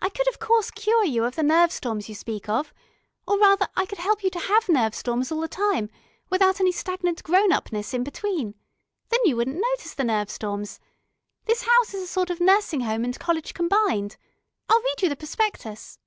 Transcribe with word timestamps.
"I 0.00 0.08
could 0.08 0.26
of 0.26 0.40
course 0.40 0.72
cure 0.72 1.04
you 1.04 1.22
of 1.22 1.36
the 1.36 1.42
nerve 1.44 1.70
storms 1.70 2.08
you 2.08 2.16
speak 2.16 2.48
of. 2.48 2.74
Or 3.28 3.38
rather 3.38 3.68
I 3.76 3.86
could 3.86 3.98
help 3.98 4.24
you 4.24 4.30
to 4.30 4.38
have 4.40 4.68
nerve 4.68 4.92
storms 4.92 5.30
all 5.30 5.40
the 5.40 5.46
time, 5.46 5.88
without 6.30 6.58
any 6.58 6.72
stagnant 6.72 7.22
grown 7.22 7.52
upness 7.52 7.94
in 7.94 8.02
between. 8.02 8.56
Then 9.10 9.20
you 9.24 9.36
wouldn't 9.36 9.62
notice 9.70 9.94
the 9.94 10.02
nerve 10.02 10.30
storms. 10.30 10.80
This 11.44 11.62
house 11.62 11.94
is 11.94 12.02
a 12.02 12.08
sort 12.12 12.28
of 12.28 12.40
nursing 12.40 12.80
home 12.80 13.04
and 13.04 13.16
college 13.20 13.54
combined. 13.54 14.16
I'll 14.68 14.82
read 14.82 15.00
you 15.00 15.08
the 15.08 15.14
prospectus." 15.14 16.00